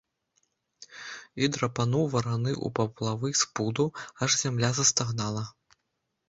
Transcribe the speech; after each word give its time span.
І 1.43 1.49
драпануў 1.57 2.05
вараны 2.15 2.51
ў 2.53 2.67
паплавы 2.79 3.29
з 3.41 3.51
пуду, 3.61 3.87
аж 4.27 4.31
зямля 4.43 4.69
застагнала. 4.81 5.45